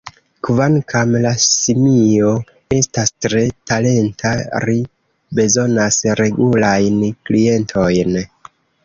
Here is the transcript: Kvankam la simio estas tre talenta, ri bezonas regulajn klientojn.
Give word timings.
Kvankam 0.45 1.11
la 1.25 1.33
simio 1.41 2.31
estas 2.77 3.13
tre 3.25 3.43
talenta, 3.71 4.31
ri 4.69 4.75
bezonas 5.41 5.99
regulajn 6.21 6.99
klientojn. 7.29 8.19